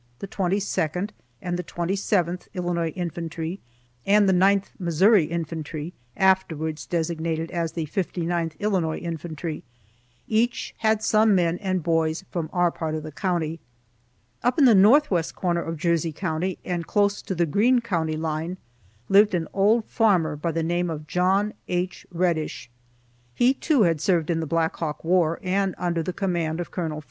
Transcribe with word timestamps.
The 0.17 0.27
22nd 0.27 1.11
and 1.43 1.57
the 1.59 1.63
27th 1.63 2.47
Illinois 2.55 2.89
Infantry 2.95 3.59
and 4.03 4.27
the 4.27 4.33
9th 4.33 4.69
Missouri 4.79 5.25
Infantry, 5.25 5.93
(afterwards 6.17 6.87
designated 6.87 7.51
as 7.51 7.73
the 7.73 7.85
59th 7.85 8.57
Illinois 8.57 8.97
Infantry,) 8.97 9.63
each 10.27 10.73
had 10.79 11.03
some 11.03 11.35
men 11.35 11.59
and 11.59 11.83
boys 11.83 12.25
from 12.31 12.49
our 12.51 12.71
part 12.71 12.95
of 12.95 13.03
the 13.03 13.11
county. 13.11 13.59
Up 14.41 14.57
in 14.57 14.65
the 14.65 14.73
northwest 14.73 15.35
corner 15.35 15.61
of 15.61 15.77
Jersey 15.77 16.11
County 16.11 16.57
and 16.65 16.87
close 16.87 17.21
to 17.21 17.35
the 17.35 17.45
Greene 17.45 17.79
county 17.81 18.17
line 18.17 18.57
lived 19.07 19.35
an 19.35 19.47
old 19.53 19.85
farmer 19.85 20.35
by 20.35 20.51
the 20.51 20.63
name 20.63 20.89
of 20.89 21.05
John 21.05 21.53
H. 21.67 22.07
Reddish. 22.11 22.71
He, 23.35 23.53
too, 23.53 23.83
had 23.83 24.01
served 24.01 24.31
in 24.31 24.39
the 24.39 24.47
Black 24.47 24.75
Hawk 24.77 25.03
War, 25.03 25.39
and 25.43 25.75
under 25.77 26.01
the 26.01 26.11
command 26.11 26.59
of 26.59 26.71
Col. 26.71 26.99